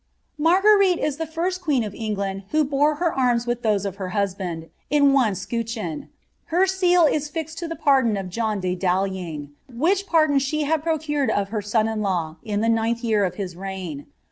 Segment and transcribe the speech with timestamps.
[0.39, 4.09] Marguerite is the first queen of England who bore her arms with ihoN of her
[4.17, 6.09] husband, in one scutcheon;
[6.51, 10.81] lier seal is aflixed to the pwdoo d John de Dalyeng, which pardon she liad
[10.81, 14.07] procured of her aon ii> 4aVt il the ninth year of his reign.